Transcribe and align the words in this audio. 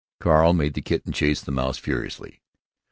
Carl 0.19 0.51
made 0.51 0.73
the 0.73 0.81
kitten 0.81 1.13
chase 1.13 1.41
the 1.41 1.51
mouse 1.51 1.77
furiously. 1.77 2.41